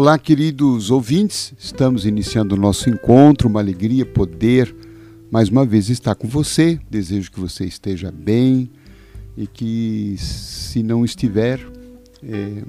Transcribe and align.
Olá, 0.00 0.18
queridos 0.18 0.90
ouvintes, 0.90 1.52
estamos 1.58 2.06
iniciando 2.06 2.54
o 2.54 2.58
nosso 2.58 2.88
encontro, 2.88 3.50
uma 3.50 3.60
alegria 3.60 4.06
poder 4.06 4.74
mais 5.30 5.50
uma 5.50 5.66
vez 5.66 5.90
estar 5.90 6.14
com 6.14 6.26
você. 6.26 6.80
Desejo 6.88 7.30
que 7.30 7.38
você 7.38 7.66
esteja 7.66 8.10
bem 8.10 8.70
e 9.36 9.46
que, 9.46 10.14
se 10.16 10.82
não 10.82 11.04
estiver, 11.04 11.60
é, 12.22 12.62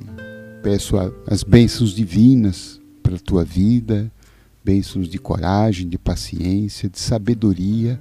peço 0.62 0.98
a, 0.98 1.10
as 1.26 1.42
bênçãos 1.42 1.96
divinas 1.96 2.82
para 3.02 3.16
a 3.16 3.20
tua 3.20 3.46
vida, 3.46 4.12
bênçãos 4.62 5.08
de 5.08 5.18
coragem, 5.18 5.88
de 5.88 5.98
paciência, 5.98 6.90
de 6.90 7.00
sabedoria 7.00 7.98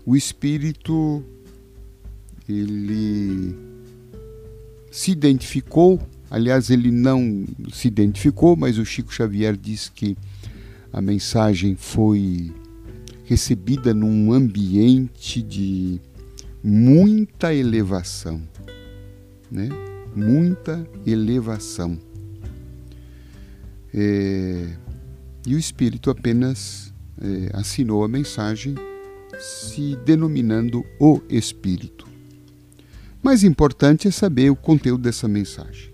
o 0.05 0.17
espírito 0.17 1.25
ele 2.49 3.55
se 4.91 5.13
identificou, 5.13 6.01
aliás, 6.31 6.71
ele 6.71 6.91
não 6.91 7.47
se 7.73 7.87
identificou, 7.87 8.57
mas 8.57 8.79
o 8.79 8.85
Chico 8.85 9.13
Xavier 9.13 9.57
diz 9.57 9.89
que 9.89 10.17
a 10.93 11.01
mensagem 11.01 11.77
foi 11.77 12.53
recebida 13.25 13.95
num 13.95 14.33
ambiente 14.33 15.41
de 15.41 16.01
muita 16.63 17.55
elevação, 17.55 18.43
né? 19.51 19.69
Muita 20.17 20.85
elevação. 21.07 21.97
É, 23.93 24.67
e 25.47 25.55
o 25.55 25.59
Espírito 25.59 26.11
apenas 26.11 26.93
é, 27.21 27.51
assinou 27.57 28.05
a 28.05 28.09
mensagem 28.09 28.75
se 29.39 29.97
denominando 30.05 30.85
o 30.99 31.21
Espírito. 31.29 32.07
Mais 33.23 33.45
importante 33.45 34.09
é 34.09 34.11
saber 34.11 34.51
o 34.51 34.57
conteúdo 34.57 35.03
dessa 35.03 35.29
mensagem. 35.29 35.91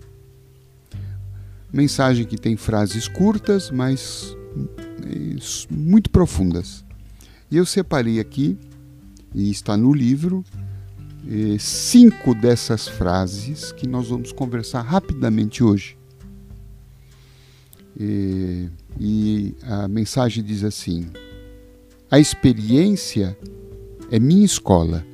Mensagem 1.71 2.25
que 2.25 2.37
tem 2.37 2.55
frases 2.55 3.07
curtas, 3.07 3.69
mas 3.69 4.35
é, 5.03 5.73
muito 5.73 6.09
profundas. 6.09 6.85
E 7.51 7.57
eu 7.57 7.65
separei 7.65 8.19
aqui, 8.19 8.57
e 9.33 9.51
está 9.51 9.75
no 9.75 9.93
livro, 9.93 10.43
é, 11.29 11.57
cinco 11.59 12.33
dessas 12.33 12.87
frases 12.87 13.71
que 13.71 13.85
nós 13.85 14.07
vamos 14.07 14.31
conversar 14.31 14.81
rapidamente 14.81 15.63
hoje. 15.63 15.97
E, 17.99 18.69
e 18.99 19.55
a 19.63 19.87
mensagem 19.87 20.43
diz 20.43 20.63
assim: 20.63 21.07
a 22.11 22.19
experiência 22.19 23.37
é 24.11 24.19
minha 24.19 24.45
escola, 24.45 25.05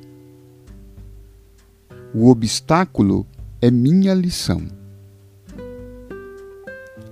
o 2.14 2.28
obstáculo 2.28 3.26
é 3.60 3.70
minha 3.70 4.12
lição, 4.12 4.66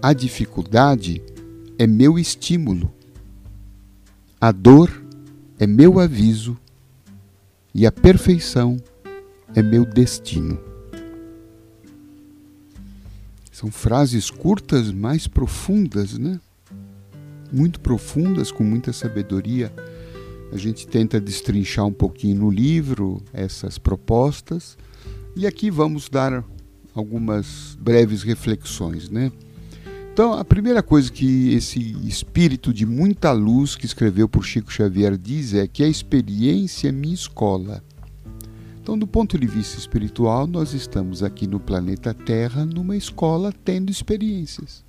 a 0.00 0.12
dificuldade 0.12 1.22
é 1.78 1.86
meu 1.86 2.18
estímulo, 2.18 2.92
a 4.40 4.52
dor 4.52 5.02
é 5.58 5.66
meu 5.66 6.00
aviso. 6.00 6.58
E 7.74 7.86
a 7.86 7.92
perfeição 7.92 8.76
é 9.54 9.62
meu 9.62 9.84
destino. 9.84 10.71
São 13.62 13.70
frases 13.70 14.28
curtas, 14.28 14.90
mais 14.90 15.28
profundas, 15.28 16.18
né? 16.18 16.40
Muito 17.52 17.78
profundas, 17.78 18.50
com 18.50 18.64
muita 18.64 18.92
sabedoria. 18.92 19.72
A 20.52 20.56
gente 20.56 20.84
tenta 20.84 21.20
destrinchar 21.20 21.86
um 21.86 21.92
pouquinho 21.92 22.40
no 22.40 22.50
livro 22.50 23.22
essas 23.32 23.78
propostas. 23.78 24.76
E 25.36 25.46
aqui 25.46 25.70
vamos 25.70 26.08
dar 26.08 26.44
algumas 26.92 27.78
breves 27.80 28.24
reflexões, 28.24 29.08
né? 29.08 29.30
Então, 30.12 30.32
a 30.32 30.44
primeira 30.44 30.82
coisa 30.82 31.12
que 31.12 31.54
esse 31.54 31.78
espírito 32.04 32.74
de 32.74 32.84
muita 32.84 33.30
luz 33.30 33.76
que 33.76 33.86
escreveu 33.86 34.28
por 34.28 34.44
Chico 34.44 34.72
Xavier 34.72 35.16
diz 35.16 35.54
é 35.54 35.68
que 35.68 35.84
a 35.84 35.88
experiência 35.88 36.88
é 36.88 36.92
minha 36.92 37.14
escola. 37.14 37.80
Então, 38.82 38.98
do 38.98 39.06
ponto 39.06 39.38
de 39.38 39.46
vista 39.46 39.78
espiritual, 39.78 40.44
nós 40.44 40.74
estamos 40.74 41.22
aqui 41.22 41.46
no 41.46 41.60
planeta 41.60 42.12
Terra, 42.12 42.66
numa 42.66 42.96
escola, 42.96 43.54
tendo 43.64 43.92
experiências. 43.92 44.82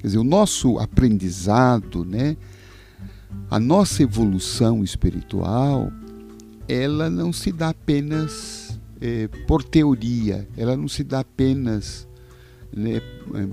Quer 0.00 0.08
dizer, 0.08 0.18
o 0.18 0.24
nosso 0.24 0.76
aprendizado, 0.80 2.04
né, 2.04 2.36
a 3.48 3.60
nossa 3.60 4.02
evolução 4.02 4.82
espiritual, 4.82 5.92
ela 6.66 7.08
não 7.08 7.32
se 7.32 7.52
dá 7.52 7.68
apenas 7.68 8.76
é, 9.00 9.28
por 9.46 9.62
teoria, 9.62 10.48
ela 10.56 10.76
não 10.76 10.88
se 10.88 11.04
dá 11.04 11.20
apenas 11.20 12.08
né, 12.74 13.00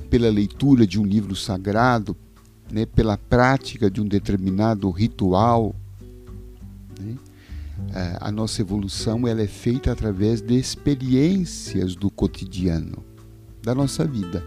pela 0.09 0.31
leitura 0.31 0.87
de 0.87 0.99
um 0.99 1.05
livro 1.05 1.35
sagrado, 1.35 2.17
né, 2.71 2.87
pela 2.87 3.19
prática 3.19 3.91
de 3.91 4.01
um 4.01 4.05
determinado 4.07 4.89
ritual. 4.89 5.75
Né? 6.99 7.17
A 8.19 8.31
nossa 8.31 8.61
evolução 8.61 9.27
ela 9.27 9.41
é 9.41 9.47
feita 9.47 9.91
através 9.91 10.41
de 10.41 10.55
experiências 10.57 11.95
do 11.95 12.09
cotidiano, 12.09 13.03
da 13.61 13.73
nossa 13.73 14.05
vida, 14.05 14.43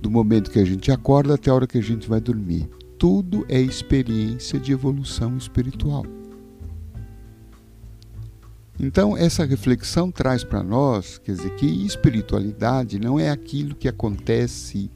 do 0.00 0.10
momento 0.10 0.50
que 0.50 0.58
a 0.58 0.64
gente 0.64 0.90
acorda 0.90 1.34
até 1.34 1.50
a 1.50 1.54
hora 1.54 1.66
que 1.66 1.78
a 1.78 1.82
gente 1.82 2.08
vai 2.08 2.20
dormir. 2.20 2.68
Tudo 2.98 3.44
é 3.48 3.60
experiência 3.60 4.58
de 4.58 4.72
evolução 4.72 5.36
espiritual. 5.36 6.04
Então, 8.80 9.16
essa 9.16 9.44
reflexão 9.44 10.10
traz 10.10 10.44
para 10.44 10.62
nós, 10.62 11.18
quer 11.18 11.32
dizer, 11.32 11.50
que 11.56 11.66
espiritualidade 11.66 12.98
não 12.98 13.18
é 13.18 13.28
aquilo 13.28 13.74
que 13.74 13.88
acontece 13.88 14.90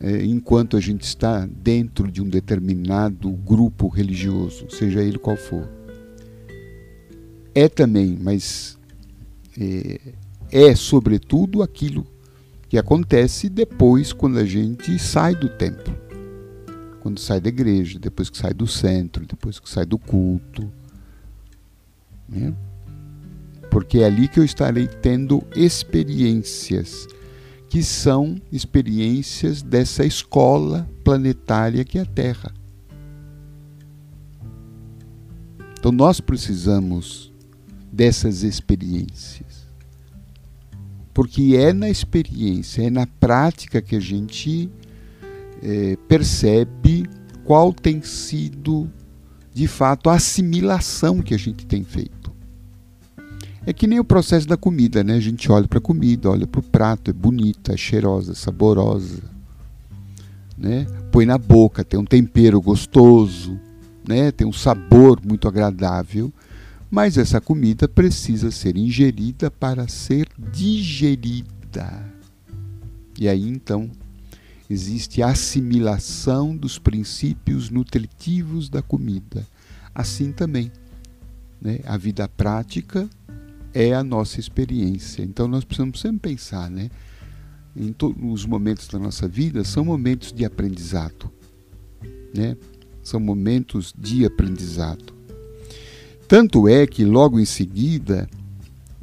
é, 0.00 0.24
enquanto 0.24 0.76
a 0.76 0.80
gente 0.80 1.02
está 1.02 1.46
dentro 1.46 2.10
de 2.10 2.20
um 2.20 2.28
determinado 2.28 3.30
grupo 3.30 3.88
religioso, 3.88 4.66
seja 4.70 5.02
ele 5.02 5.18
qual 5.18 5.36
for. 5.36 5.68
É 7.56 7.68
também, 7.68 8.18
mas 8.20 8.78
é, 9.58 10.00
é 10.52 10.74
sobretudo 10.74 11.62
aquilo 11.62 12.06
que 12.68 12.76
acontece 12.76 13.48
depois 13.48 14.12
quando 14.12 14.38
a 14.38 14.44
gente 14.44 14.98
sai 14.98 15.34
do 15.34 15.48
templo, 15.48 15.96
quando 17.00 17.18
sai 17.18 17.40
da 17.40 17.48
igreja, 17.48 17.98
depois 17.98 18.28
que 18.28 18.36
sai 18.36 18.52
do 18.52 18.66
centro, 18.66 19.24
depois 19.26 19.58
que 19.58 19.68
sai 19.68 19.86
do 19.86 19.98
culto. 19.98 20.70
Né? 22.28 22.54
porque 23.76 23.98
é 23.98 24.06
ali 24.06 24.26
que 24.26 24.40
eu 24.40 24.44
estarei 24.44 24.86
tendo 24.86 25.42
experiências, 25.54 27.06
que 27.68 27.82
são 27.82 28.40
experiências 28.50 29.60
dessa 29.60 30.02
escola 30.02 30.88
planetária 31.04 31.84
que 31.84 31.98
é 31.98 32.00
a 32.00 32.06
Terra. 32.06 32.54
Então 35.78 35.92
nós 35.92 36.20
precisamos 36.22 37.30
dessas 37.96 38.42
experiências. 38.42 39.66
Porque 41.14 41.56
é 41.56 41.72
na 41.72 41.88
experiência, 41.88 42.82
é 42.82 42.90
na 42.90 43.06
prática 43.06 43.80
que 43.80 43.96
a 43.96 44.00
gente 44.00 44.70
é, 45.62 45.96
percebe 46.06 47.08
qual 47.42 47.72
tem 47.72 48.02
sido, 48.02 48.90
de 49.54 49.66
fato, 49.66 50.10
a 50.10 50.14
assimilação 50.16 51.22
que 51.22 51.32
a 51.32 51.38
gente 51.38 51.64
tem 51.64 51.82
feito. 51.82 52.30
É 53.64 53.72
que 53.72 53.86
nem 53.86 53.98
o 53.98 54.04
processo 54.04 54.46
da 54.46 54.58
comida, 54.58 55.02
né? 55.02 55.14
A 55.14 55.20
gente 55.20 55.50
olha 55.50 55.66
para 55.66 55.78
a 55.78 55.82
comida, 55.82 56.30
olha 56.30 56.46
para 56.46 56.60
o 56.60 56.62
prato, 56.62 57.10
é 57.10 57.14
bonita, 57.14 57.72
é 57.72 57.76
cheirosa, 57.76 58.34
saborosa, 58.34 59.22
né? 60.56 60.86
Põe 61.10 61.24
na 61.24 61.38
boca, 61.38 61.82
tem 61.82 61.98
um 61.98 62.04
tempero 62.04 62.60
gostoso, 62.60 63.58
né? 64.06 64.30
Tem 64.30 64.46
um 64.46 64.52
sabor 64.52 65.18
muito 65.26 65.48
agradável, 65.48 66.30
mas 66.90 67.18
essa 67.18 67.40
comida 67.40 67.88
precisa 67.88 68.50
ser 68.50 68.76
ingerida 68.76 69.50
para 69.50 69.88
ser 69.88 70.28
digerida. 70.52 72.12
E 73.18 73.28
aí 73.28 73.48
então 73.48 73.90
existe 74.68 75.22
a 75.22 75.28
assimilação 75.28 76.56
dos 76.56 76.78
princípios 76.78 77.70
nutritivos 77.70 78.68
da 78.68 78.82
comida. 78.82 79.46
Assim 79.94 80.32
também, 80.32 80.70
né? 81.60 81.80
A 81.86 81.96
vida 81.96 82.28
prática 82.28 83.08
é 83.72 83.94
a 83.94 84.04
nossa 84.04 84.38
experiência. 84.38 85.22
Então 85.22 85.48
nós 85.48 85.64
precisamos 85.64 86.00
sempre 86.00 86.30
pensar, 86.30 86.70
né? 86.70 86.90
Em 87.74 87.92
todos 87.92 88.16
os 88.22 88.46
momentos 88.46 88.88
da 88.88 88.98
nossa 88.98 89.28
vida 89.28 89.64
são 89.64 89.84
momentos 89.84 90.32
de 90.32 90.44
aprendizado, 90.44 91.30
né? 92.34 92.56
São 93.02 93.20
momentos 93.20 93.94
de 93.96 94.24
aprendizado. 94.24 95.15
Tanto 96.28 96.68
é 96.68 96.86
que 96.86 97.04
logo 97.04 97.38
em 97.38 97.44
seguida 97.44 98.28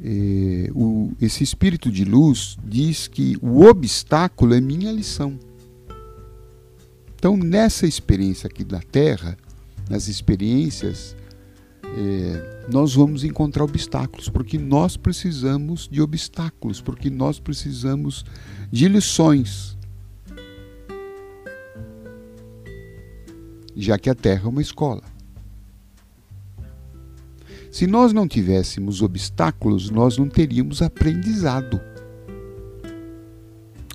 eh, 0.04 0.70
o, 0.76 1.12
esse 1.22 1.44
espírito 1.44 1.92
de 1.92 2.04
luz 2.04 2.58
diz 2.66 3.08
que 3.08 3.38
o 3.42 3.66
obstáculo 3.66 4.54
é 4.54 4.60
minha 4.60 4.92
lição. 4.92 5.40
Então 7.16 7.38
nessa 7.38 7.88
experiência 7.88 8.48
aqui 8.48 8.64
da 8.64 8.82
Terra, 8.82 9.38
nas 9.90 10.08
experiências 10.08 11.16
é, 11.96 12.68
nós 12.72 12.96
vamos 12.96 13.24
encontrar 13.24 13.64
obstáculos, 13.64 14.28
porque 14.28 14.58
nós 14.58 14.98
precisamos 14.98 15.88
de 15.88 16.02
obstáculos, 16.02 16.82
porque 16.82 17.10
nós 17.10 17.40
precisamos 17.40 18.26
de 18.72 18.88
lições. 18.88 19.78
Já 23.76 23.98
que 23.98 24.10
a 24.10 24.16
Terra 24.16 24.46
é 24.46 24.50
uma 24.50 24.62
escola. 24.62 25.13
Se 27.74 27.88
nós 27.88 28.14
não 28.14 28.28
tivéssemos 28.28 29.02
obstáculos, 29.02 29.90
nós 29.90 30.16
não 30.16 30.30
teríamos 30.30 30.80
aprendizado. 30.84 31.82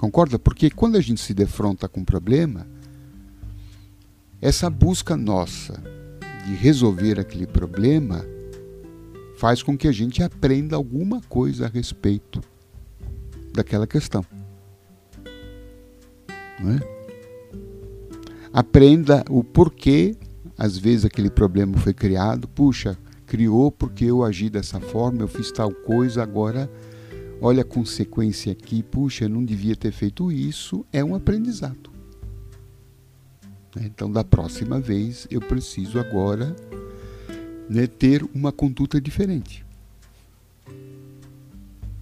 Concorda? 0.00 0.36
Porque 0.36 0.68
quando 0.68 0.96
a 0.96 1.00
gente 1.00 1.20
se 1.20 1.32
defronta 1.32 1.88
com 1.88 2.00
um 2.00 2.04
problema, 2.04 2.66
essa 4.42 4.68
busca 4.68 5.16
nossa 5.16 5.80
de 6.44 6.56
resolver 6.56 7.20
aquele 7.20 7.46
problema 7.46 8.26
faz 9.36 9.62
com 9.62 9.78
que 9.78 9.86
a 9.86 9.92
gente 9.92 10.24
aprenda 10.24 10.74
alguma 10.74 11.20
coisa 11.28 11.66
a 11.66 11.68
respeito 11.68 12.40
daquela 13.54 13.86
questão. 13.86 14.26
Não 16.58 16.72
é? 16.72 16.80
Aprenda 18.52 19.24
o 19.30 19.44
porquê, 19.44 20.16
às 20.58 20.76
vezes, 20.76 21.04
aquele 21.04 21.30
problema 21.30 21.78
foi 21.78 21.94
criado. 21.94 22.48
Puxa, 22.48 22.98
criou 23.28 23.70
porque 23.70 24.06
eu 24.06 24.24
agi 24.24 24.48
dessa 24.48 24.80
forma, 24.80 25.20
eu 25.20 25.28
fiz 25.28 25.52
tal 25.52 25.70
coisa, 25.70 26.22
agora 26.22 26.68
olha 27.40 27.62
a 27.62 27.64
consequência 27.64 28.50
aqui. 28.50 28.82
Puxa, 28.82 29.26
eu 29.26 29.28
não 29.28 29.44
devia 29.44 29.76
ter 29.76 29.92
feito 29.92 30.32
isso. 30.32 30.84
É 30.92 31.04
um 31.04 31.14
aprendizado. 31.14 31.90
Né? 33.76 33.82
Então, 33.84 34.10
da 34.10 34.24
próxima 34.24 34.80
vez, 34.80 35.26
eu 35.30 35.40
preciso 35.40 36.00
agora 36.00 36.56
né, 37.68 37.86
ter 37.86 38.24
uma 38.34 38.50
conduta 38.50 39.00
diferente. 39.00 39.64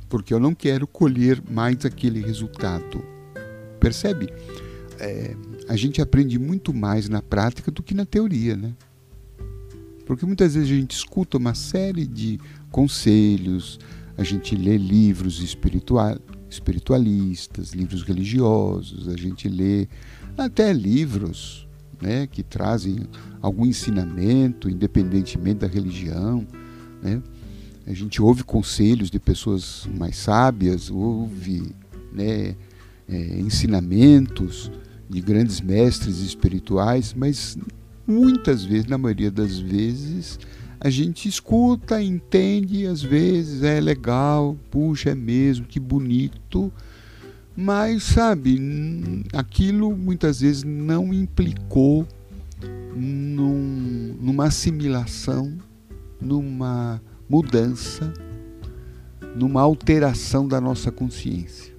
Porque 0.08 0.32
eu 0.32 0.38
não 0.38 0.54
quero 0.54 0.86
colher 0.86 1.42
mais 1.50 1.84
aquele 1.84 2.20
resultado. 2.20 3.04
Percebe? 3.80 4.32
É, 4.98 5.36
a 5.68 5.76
gente 5.76 6.00
aprende 6.00 6.38
muito 6.38 6.72
mais 6.72 7.08
na 7.08 7.20
prática 7.20 7.70
do 7.70 7.82
que 7.82 7.92
na 7.92 8.06
teoria, 8.06 8.56
né? 8.56 8.72
Porque 10.06 10.24
muitas 10.24 10.54
vezes 10.54 10.70
a 10.70 10.74
gente 10.74 10.92
escuta 10.92 11.36
uma 11.36 11.54
série 11.54 12.06
de 12.06 12.38
conselhos, 12.70 13.78
a 14.16 14.22
gente 14.22 14.54
lê 14.54 14.78
livros 14.78 15.42
espiritual, 15.42 16.16
espiritualistas, 16.48 17.72
livros 17.72 18.02
religiosos, 18.02 19.08
a 19.08 19.16
gente 19.16 19.48
lê 19.48 19.88
até 20.38 20.72
livros 20.72 21.66
né, 22.00 22.26
que 22.26 22.42
trazem 22.42 23.00
algum 23.42 23.66
ensinamento, 23.66 24.70
independentemente 24.70 25.60
da 25.60 25.66
religião. 25.66 26.46
Né? 27.02 27.20
A 27.86 27.92
gente 27.92 28.22
ouve 28.22 28.44
conselhos 28.44 29.10
de 29.10 29.18
pessoas 29.18 29.88
mais 29.98 30.16
sábias, 30.16 30.88
ouve 30.88 31.74
né, 32.12 32.54
é, 33.08 33.40
ensinamentos 33.40 34.70
de 35.08 35.20
grandes 35.20 35.60
mestres 35.60 36.18
espirituais, 36.18 37.12
mas 37.12 37.56
muitas 38.06 38.64
vezes, 38.64 38.86
na 38.86 38.98
maioria 38.98 39.30
das 39.30 39.58
vezes, 39.58 40.38
a 40.80 40.90
gente 40.90 41.28
escuta, 41.28 42.02
entende, 42.02 42.86
às 42.86 43.02
vezes 43.02 43.62
é 43.62 43.80
legal, 43.80 44.56
puxa, 44.70 45.10
é 45.10 45.14
mesmo, 45.14 45.66
que 45.66 45.80
bonito, 45.80 46.72
mas, 47.56 48.02
sabe, 48.02 49.24
aquilo 49.32 49.96
muitas 49.96 50.40
vezes 50.40 50.62
não 50.62 51.12
implicou 51.12 52.06
num, 52.94 54.16
numa 54.20 54.46
assimilação, 54.46 55.56
numa 56.20 57.00
mudança, 57.28 58.12
numa 59.34 59.62
alteração 59.62 60.46
da 60.46 60.60
nossa 60.60 60.90
consciência. 60.90 61.75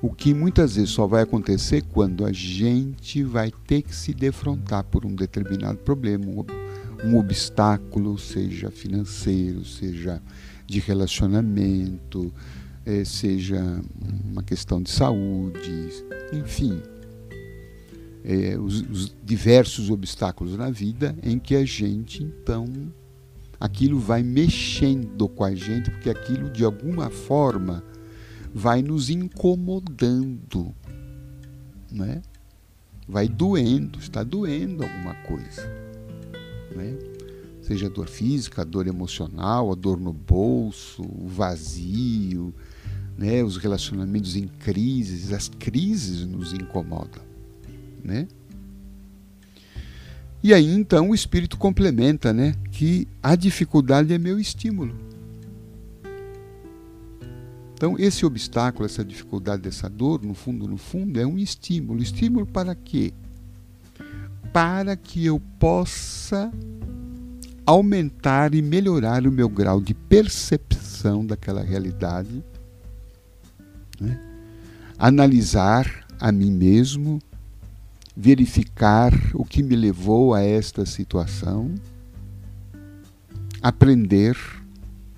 O 0.00 0.12
que 0.12 0.32
muitas 0.32 0.76
vezes 0.76 0.90
só 0.90 1.06
vai 1.06 1.22
acontecer 1.22 1.82
quando 1.82 2.24
a 2.24 2.32
gente 2.32 3.24
vai 3.24 3.50
ter 3.66 3.82
que 3.82 3.94
se 3.94 4.14
defrontar 4.14 4.84
por 4.84 5.04
um 5.04 5.14
determinado 5.14 5.78
problema, 5.78 6.24
um, 7.04 7.16
obstáculo, 7.16 8.16
seja 8.16 8.70
financeiro, 8.70 9.64
seja 9.64 10.22
de 10.66 10.78
relacionamento, 10.78 12.32
é, 12.86 13.04
seja 13.04 13.60
uma 14.24 14.42
questão 14.42 14.80
de 14.80 14.90
saúde, 14.90 15.88
enfim, 16.32 16.80
os, 18.60 18.82
os 18.82 19.16
diversos 19.24 19.90
obstáculos 19.90 20.56
na 20.56 20.70
vida 20.70 21.16
em 21.22 21.38
que 21.38 21.56
a 21.56 21.64
gente 21.64 22.22
então 22.22 22.66
aquilo 23.58 23.98
vai 23.98 24.22
mexendo 24.22 25.28
com 25.28 25.44
a 25.44 25.54
gente, 25.54 25.90
porque 25.90 26.10
aquilo 26.10 26.50
de 26.50 26.64
alguma 26.64 27.10
forma 27.10 27.82
vai 28.54 28.82
nos 28.82 29.10
incomodando, 29.10 30.74
né? 31.90 32.22
Vai 33.06 33.28
doendo, 33.28 33.98
está 33.98 34.22
doendo 34.22 34.82
alguma 34.82 35.14
coisa, 35.14 35.66
né? 36.74 36.96
Seja 37.62 37.88
dor 37.88 38.08
física, 38.08 38.64
dor 38.64 38.86
emocional, 38.86 39.70
a 39.72 39.74
dor 39.74 39.98
no 39.98 40.12
bolso, 40.12 41.02
o 41.02 41.26
vazio, 41.26 42.54
né? 43.16 43.42
Os 43.42 43.56
relacionamentos 43.56 44.36
em 44.36 44.46
crises, 44.46 45.32
as 45.32 45.48
crises 45.48 46.26
nos 46.26 46.52
incomodam, 46.52 47.22
né? 48.02 48.26
E 50.42 50.54
aí 50.54 50.72
então 50.72 51.10
o 51.10 51.14
espírito 51.14 51.56
complementa, 51.56 52.32
né, 52.32 52.54
que 52.70 53.08
a 53.22 53.34
dificuldade 53.34 54.12
é 54.12 54.18
meu 54.18 54.38
estímulo. 54.38 54.94
Então 57.78 57.94
esse 57.96 58.26
obstáculo, 58.26 58.84
essa 58.84 59.04
dificuldade, 59.04 59.68
essa 59.68 59.88
dor, 59.88 60.20
no 60.24 60.34
fundo, 60.34 60.66
no 60.66 60.76
fundo, 60.76 61.20
é 61.20 61.24
um 61.24 61.38
estímulo. 61.38 62.02
Estímulo 62.02 62.44
para 62.44 62.74
quê? 62.74 63.14
Para 64.52 64.96
que 64.96 65.24
eu 65.24 65.40
possa 65.60 66.50
aumentar 67.64 68.52
e 68.52 68.60
melhorar 68.60 69.24
o 69.28 69.30
meu 69.30 69.48
grau 69.48 69.80
de 69.80 69.94
percepção 69.94 71.24
daquela 71.24 71.62
realidade, 71.62 72.42
né? 74.00 74.20
analisar 74.98 76.04
a 76.18 76.32
mim 76.32 76.50
mesmo, 76.50 77.20
verificar 78.16 79.12
o 79.34 79.44
que 79.44 79.62
me 79.62 79.76
levou 79.76 80.34
a 80.34 80.42
esta 80.42 80.84
situação, 80.84 81.72
aprender, 83.62 84.36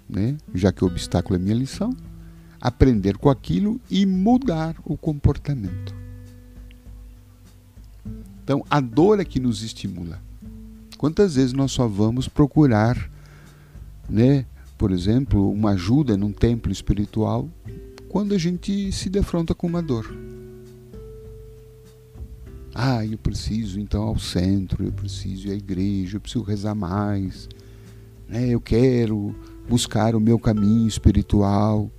né, 0.06 0.36
já 0.54 0.70
que 0.70 0.84
o 0.84 0.88
obstáculo 0.88 1.36
é 1.36 1.38
minha 1.38 1.54
lição, 1.54 1.96
aprender 2.60 3.16
com 3.16 3.30
aquilo 3.30 3.80
e 3.90 4.04
mudar 4.04 4.76
o 4.84 4.96
comportamento. 4.96 5.94
Então, 8.44 8.64
a 8.68 8.80
dor 8.80 9.20
é 9.20 9.24
que 9.24 9.38
nos 9.38 9.62
estimula. 9.62 10.20
Quantas 10.98 11.36
vezes 11.36 11.52
nós 11.52 11.72
só 11.72 11.86
vamos 11.86 12.28
procurar, 12.28 13.10
né, 14.08 14.44
por 14.76 14.90
exemplo, 14.90 15.50
uma 15.50 15.70
ajuda 15.70 16.16
num 16.16 16.32
templo 16.32 16.70
espiritual 16.70 17.48
quando 18.08 18.34
a 18.34 18.38
gente 18.38 18.90
se 18.92 19.08
defronta 19.08 19.54
com 19.54 19.66
uma 19.66 19.80
dor? 19.82 20.12
Ah, 22.74 23.04
eu 23.04 23.18
preciso 23.18 23.80
então 23.80 24.02
ao 24.02 24.18
centro, 24.18 24.84
eu 24.84 24.92
preciso 24.92 25.48
ir 25.48 25.52
à 25.52 25.54
igreja, 25.54 26.16
eu 26.16 26.20
preciso 26.20 26.44
rezar 26.44 26.74
mais, 26.74 27.48
né? 28.28 28.48
eu 28.48 28.60
quero 28.60 29.34
buscar 29.68 30.14
o 30.14 30.20
meu 30.20 30.38
caminho 30.38 30.88
espiritual. 30.88 31.90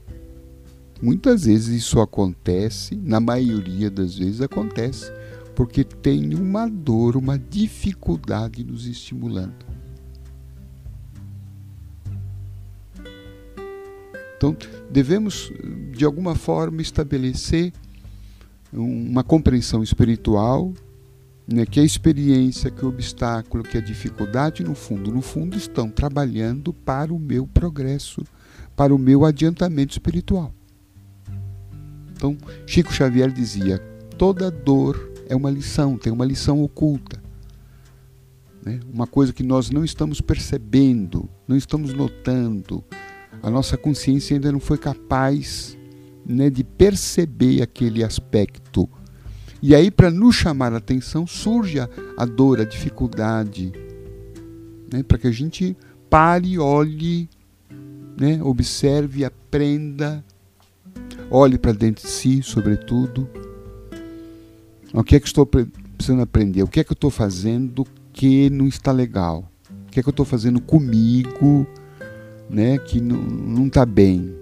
Muitas 1.02 1.46
vezes 1.46 1.84
isso 1.84 2.00
acontece, 2.00 2.96
na 2.96 3.20
maioria 3.20 3.90
das 3.90 4.18
vezes 4.18 4.40
acontece, 4.40 5.12
porque 5.56 5.84
tem 5.84 6.36
uma 6.36 6.68
dor, 6.70 7.18
uma 7.18 7.40
dificuldade 7.40 8.64
nos 8.64 8.86
estimulando. 8.86 9.66
Então, 14.38 14.56
devemos, 14.92 15.52
de 15.92 16.06
alguma 16.06 16.36
forma, 16.36 16.82
estabelecer 16.82 17.74
uma 18.74 19.24
compreensão 19.24 19.84
espiritual, 19.84 20.74
né, 21.48 21.66
que 21.66 21.80
a 21.80 21.84
experiência, 21.84 22.72
que 22.72 22.86
o 22.86 22.90
obstáculo, 22.90 23.64
que 23.64 23.78
a 23.78 23.82
dificuldade, 23.82 24.64
no 24.64 24.74
fundo, 24.74 25.12
no 25.12 25.22
fundo, 25.22 25.58
estão 25.58 25.90
trabalhando 25.90 26.74
para 26.74 27.14
o 27.14 27.20
meu 27.20 27.46
progresso, 27.46 28.24
para 28.76 28.94
o 28.96 28.98
meu 28.98 29.26
adiantamento 29.26 29.92
espiritual. 29.92 30.54
Então, 32.22 32.38
Chico 32.68 32.94
Xavier 32.94 33.32
dizia: 33.32 33.80
toda 34.16 34.52
dor 34.52 35.12
é 35.28 35.36
uma 35.36 35.50
lição, 35.50 35.98
tem 35.98 36.14
uma 36.14 36.24
lição 36.24 36.62
oculta. 36.62 37.20
Né? 38.64 38.80
Uma 38.94 39.08
coisa 39.08 39.34
que 39.34 39.42
nós 39.42 39.72
não 39.72 39.84
estamos 39.84 40.22
percebendo, 40.22 41.28
não 41.48 41.58
estamos 41.58 41.94
notando. 41.94 42.84
A 43.42 43.50
nossa 43.50 43.76
consciência 43.76 44.36
ainda 44.36 44.52
não 44.52 44.60
foi 44.60 44.78
capaz 44.78 45.76
né, 46.24 46.48
de 46.52 46.64
perceber 46.64 47.64
aquele 47.64 48.04
aspecto. 48.04 48.88
E 49.60 49.74
aí, 49.74 49.90
para 49.90 50.12
nos 50.12 50.36
chamar 50.36 50.74
a 50.74 50.78
atenção, 50.78 51.26
surge 51.26 51.80
a, 51.80 51.90
a 52.16 52.26
dor, 52.26 52.62
a 52.62 52.66
dificuldade, 52.66 53.72
né, 54.94 55.02
para 55.02 55.18
que 55.18 55.28
a 55.28 55.32
gente 55.32 55.76
pare, 56.08 56.60
olhe, 56.60 57.28
né, 58.16 58.40
observe, 58.44 59.26
aprenda, 59.26 60.24
olhe 61.32 61.58
para 61.58 61.72
dentro 61.72 62.06
de 62.06 62.12
si, 62.12 62.44
sobretudo. 62.44 63.28
O 64.94 65.04
que 65.04 65.16
é 65.16 65.20
que 65.20 65.28
estou 65.28 65.46
precisando 65.46 66.22
aprender? 66.22 66.62
O 66.62 66.68
que 66.68 66.82
é 66.82 66.84
que 66.84 66.92
eu 66.92 66.96
estou 66.96 67.10
fazendo 67.10 67.88
que 68.12 68.50
não 68.50 68.68
está 68.68 68.92
legal? 68.92 69.50
O 69.88 69.92
que 69.92 70.00
é 70.00 70.04
que 70.04 70.10
eu 70.10 70.12
estou 70.12 70.26
fazendo 70.26 70.62
comigo 70.62 71.66
né, 72.50 72.78
que 72.78 73.00
não 73.00 73.68
está 73.68 73.86
bem? 73.86 74.36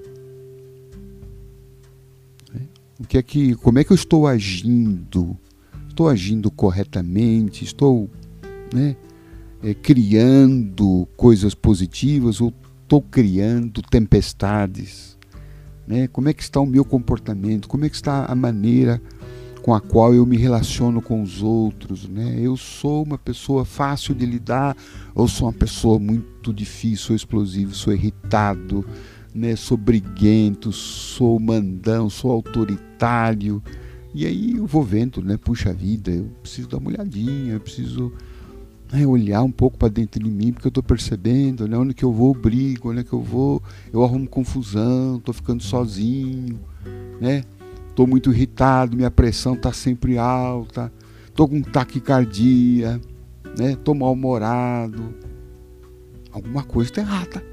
O 3.00 3.08
que 3.08 3.18
é 3.18 3.22
que, 3.22 3.56
como 3.56 3.80
é 3.80 3.84
que 3.84 3.92
eu 3.92 3.96
estou 3.96 4.28
agindo? 4.28 5.38
Estou 5.88 6.10
agindo 6.10 6.52
corretamente? 6.52 7.64
Estou, 7.64 8.10
né, 8.74 8.98
é, 9.64 9.74
criando 9.74 11.08
coisas 11.16 11.54
positivas 11.54 12.42
ou 12.42 12.54
estou 12.84 13.02
criando 13.02 13.82
tempestades? 13.82 15.18
Né? 15.90 16.08
Como 16.08 16.30
é 16.30 16.34
que 16.34 16.44
está 16.44 16.62
o 16.62 16.68
meu 16.68 16.86
comportamento? 16.86 17.68
Como 17.68 17.84
é 17.84 17.90
que 17.90 17.96
está 17.96 18.26
a 18.26 18.36
maneira 18.36 19.02
com 19.64 19.74
a 19.74 19.82
qual 19.82 20.14
eu 20.14 20.24
me 20.24 20.38
relaciono 20.38 21.02
com 21.02 21.22
os 21.24 21.42
outros, 21.42 22.08
né? 22.08 22.38
Eu 22.40 22.56
sou 22.56 23.04
uma 23.04 23.18
pessoa 23.18 23.66
fácil 23.66 24.14
de 24.14 24.26
lidar 24.26 24.78
ou 25.16 25.28
sou 25.28 25.48
uma 25.48 25.54
pessoa 25.54 25.98
muito 25.98 26.54
difícil, 26.54 27.08
sou 27.08 27.16
explosivo, 27.16 27.74
sou 27.74 27.92
irritado, 27.92 28.86
né, 29.34 29.56
sou 29.56 29.76
briguento, 29.76 30.72
sou 30.72 31.40
mandão, 31.40 32.10
sou 32.10 32.32
autoritário. 32.32 33.62
E 34.14 34.26
aí 34.26 34.54
eu 34.58 34.66
vou 34.66 34.84
vendo, 34.84 35.22
né, 35.22 35.38
puxa 35.38 35.74
vida, 35.74 36.12
eu 36.12 36.26
preciso 36.42 36.70
dar 36.70 36.78
uma 36.78 36.92
olhadinha, 36.92 37.54
eu 37.54 37.60
preciso 37.60 38.14
né, 38.92 39.06
olhar 39.06 39.44
um 39.44 39.52
pouco 39.52 39.78
para 39.78 39.88
dentro 39.88 40.22
de 40.24 40.30
mim, 40.30 40.52
porque 40.52 40.68
eu 40.68 40.70
estou 40.70 40.84
percebendo, 40.84 41.68
né, 41.68 41.78
onde 41.78 41.94
que 41.94 42.04
eu 42.04 42.12
vou, 42.12 42.34
brigo, 42.34 42.92
onde 42.92 43.04
que 43.04 43.14
eu 43.14 43.22
vou, 43.22 43.62
eu 43.94 44.04
arrumo 44.04 44.28
confusão, 44.28 45.18
estou 45.18 45.34
ficando 45.34 45.62
sozinho, 45.62 46.60
né? 47.22 47.44
Estou 47.90 48.08
muito 48.08 48.32
irritado, 48.32 48.96
minha 48.96 49.12
pressão 49.12 49.54
está 49.54 49.74
sempre 49.74 50.18
alta, 50.18 50.92
estou 51.28 51.48
com 51.48 51.62
taquicardia, 51.62 53.00
né? 53.58 53.74
Estou 53.74 53.94
mal-humorado. 53.94 55.14
Alguma 56.32 56.64
coisa 56.64 56.90
está 56.90 57.02
errada. 57.02 57.44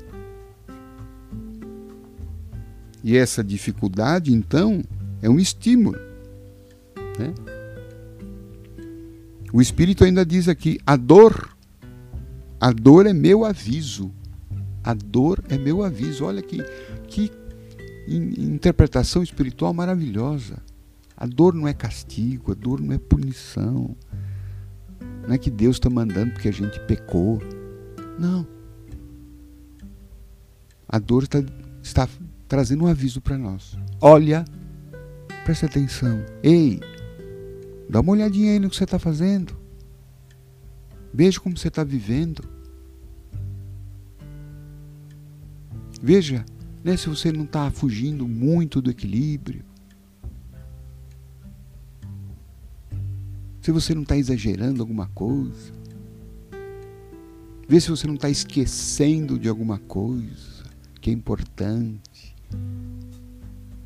E 3.03 3.17
essa 3.17 3.43
dificuldade, 3.43 4.33
então, 4.33 4.83
é 5.23 5.29
um 5.29 5.39
estímulo. 5.39 5.99
Né? 7.19 7.33
O 9.53 9.61
Espírito 9.61 10.05
ainda 10.05 10.25
diz 10.25 10.49
aqui: 10.49 10.79
a 10.87 10.97
dor, 10.97 11.57
a 12.61 12.73
dor 12.73 13.07
é 13.07 13.13
meu 13.13 13.45
aviso. 13.45 14.13
A 14.83 14.95
dor 14.95 15.43
é 15.49 15.59
meu 15.59 15.83
aviso. 15.83 16.25
Olha 16.25 16.43
que, 16.43 16.63
que 17.09 17.31
interpretação 18.07 19.23
espiritual 19.23 19.75
maravilhosa. 19.75 20.59
A 21.17 21.27
dor 21.27 21.55
não 21.55 21.67
é 21.67 21.73
castigo, 21.73 22.53
a 22.53 22.55
dor 22.55 22.81
não 22.81 22.93
é 22.93 22.99
punição. 22.99 23.97
Não 25.27 25.35
é 25.35 25.39
que 25.39 25.51
Deus 25.51 25.77
está 25.77 25.91
mandando 25.91 26.33
porque 26.33 26.49
a 26.49 26.53
gente 26.53 26.79
pecou. 26.81 27.41
Não. 28.19 28.47
A 30.89 30.99
dor 30.99 31.25
está, 31.25 31.43
está 31.83 32.09
trazendo 32.47 32.85
um 32.85 32.87
aviso 32.87 33.21
para 33.21 33.37
nós. 33.37 33.77
Olha, 34.01 34.45
presta 35.45 35.67
atenção. 35.67 36.25
Ei, 36.43 36.81
dá 37.89 38.01
uma 38.01 38.13
olhadinha 38.13 38.53
aí 38.53 38.59
no 38.59 38.71
que 38.71 38.77
você 38.77 38.85
está 38.85 38.99
fazendo. 38.99 39.57
Veja 41.13 41.41
como 41.41 41.57
você 41.57 41.69
está 41.69 41.83
vivendo. 41.83 42.45
Veja 46.03 46.45
né, 46.85 46.97
se 46.97 47.09
você 47.09 47.33
não 47.33 47.45
está 47.45 47.71
fugindo 47.71 48.29
muito 48.29 48.81
do 48.81 48.91
equilíbrio. 48.91 49.65
Se 53.61 53.73
você 53.73 53.95
não 53.95 54.03
está 54.03 54.17
exagerando 54.17 54.83
alguma 54.83 55.09
coisa. 55.09 55.73
Vê 57.69 57.81
se 57.81 57.91
você 57.91 58.07
não 58.07 58.15
está 58.15 58.31
esquecendo 58.31 59.39
de 59.39 59.49
alguma 59.49 59.79
coisa 59.79 60.65
que 61.01 61.11
é 61.11 61.13
importante. 61.13 62.37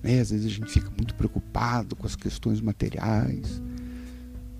Né? 0.02 0.20
Às 0.20 0.30
vezes 0.30 0.46
a 0.46 0.50
gente 0.50 0.70
fica 0.70 0.90
muito 0.90 1.14
preocupado 1.14 1.96
com 1.96 2.06
as 2.06 2.14
questões 2.14 2.60
materiais, 2.60 3.62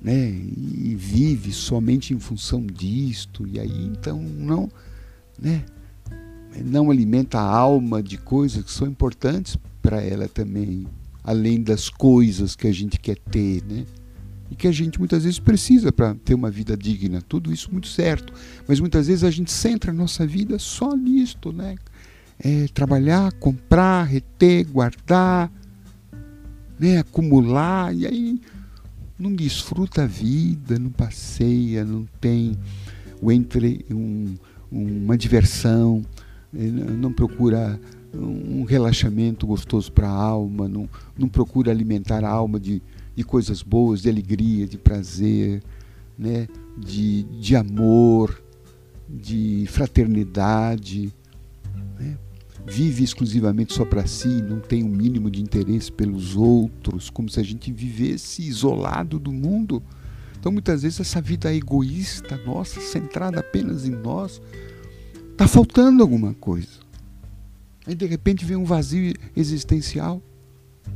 né? 0.00 0.30
E 0.30 0.95
vive 0.97 1.52
somente 1.52 2.14
em 2.14 2.19
função 2.19 2.64
disto, 2.66 3.47
e 3.47 3.61
aí 3.61 3.85
então 3.85 4.21
não, 4.21 4.69
né? 5.38 5.64
Não 6.64 6.90
alimenta 6.90 7.38
a 7.38 7.57
alma 7.57 8.02
de 8.02 8.19
coisas 8.19 8.64
que 8.64 8.73
são 8.73 8.88
importantes 8.88 9.57
para 9.80 10.02
ela 10.02 10.28
também, 10.28 10.87
além 11.23 11.62
das 11.62 11.88
coisas 11.88 12.57
que 12.57 12.66
a 12.66 12.73
gente 12.73 12.99
quer 12.99 13.16
ter, 13.16 13.62
né? 13.64 13.85
E 14.50 14.57
que 14.57 14.66
a 14.66 14.73
gente 14.73 14.99
muitas 14.99 15.23
vezes 15.23 15.38
precisa 15.38 15.92
para 15.92 16.14
ter 16.14 16.35
uma 16.35 16.50
vida 16.50 16.76
digna. 16.76 17.23
Tudo 17.23 17.52
isso 17.52 17.71
muito 17.71 17.87
certo. 17.87 18.33
Mas 18.66 18.80
muitas 18.80 19.07
vezes 19.07 19.23
a 19.23 19.30
gente 19.30 19.52
centra 19.52 19.92
a 19.92 19.95
nossa 19.95 20.26
vida 20.26 20.59
só 20.59 20.97
nisto, 20.97 21.52
né? 21.52 21.76
É, 22.37 22.66
trabalhar, 22.75 23.30
comprar, 23.35 24.02
reter, 24.04 24.66
guardar, 24.66 25.52
né? 26.80 26.99
acumular, 26.99 27.95
e 27.95 28.07
aí 28.07 28.40
não 29.21 29.35
desfruta 29.35 30.05
a 30.05 30.07
vida, 30.07 30.79
não 30.79 30.91
passeia, 30.91 31.85
não 31.85 32.09
tem 32.21 32.57
o 33.21 33.31
entre, 33.31 33.85
um, 33.91 34.35
uma 34.73 35.17
diversão, 35.17 36.03
é, 36.55 36.62
não 36.62 37.12
procura 37.12 37.79
um 38.15 38.65
relaxamento 38.65 39.47
gostoso 39.47 39.93
para 39.93 40.09
a 40.09 40.12
alma, 40.12 40.67
não, 40.67 40.89
não 41.17 41.29
procura 41.29 41.71
alimentar 41.71 42.25
a 42.25 42.31
alma 42.31 42.59
de, 42.59 42.83
de 43.15 43.23
coisas 43.23 43.62
boas, 43.62 44.03
de 44.03 44.09
alegria, 44.09 44.67
de 44.67 44.79
prazer, 44.79 45.62
né? 46.19 46.49
de, 46.77 47.23
de 47.25 47.55
amor, 47.55 48.43
de 49.09 49.67
fraternidade. 49.69 51.12
Vive 52.71 53.03
exclusivamente 53.03 53.75
só 53.75 53.85
para 53.85 54.07
si, 54.07 54.29
não 54.29 54.61
tem 54.61 54.85
o 54.85 54.87
um 54.87 54.91
mínimo 54.91 55.29
de 55.29 55.43
interesse 55.43 55.91
pelos 55.91 56.37
outros, 56.37 57.11
como 57.11 57.29
se 57.29 57.41
a 57.41 57.43
gente 57.43 57.73
vivesse 57.73 58.47
isolado 58.47 59.19
do 59.19 59.33
mundo. 59.33 59.83
Então, 60.39 60.53
muitas 60.53 60.83
vezes, 60.83 61.00
essa 61.00 61.21
vida 61.21 61.53
egoísta 61.53 62.41
nossa, 62.47 62.81
centrada 62.81 63.41
apenas 63.41 63.89
em 63.89 63.91
nós, 63.91 64.41
está 65.33 65.49
faltando 65.49 66.00
alguma 66.00 66.33
coisa. 66.33 66.79
Aí 67.89 67.95
de 67.97 68.07
repente 68.07 68.45
vem 68.45 68.57
um 68.57 68.65
vazio 68.65 69.15
existencial. 69.37 70.23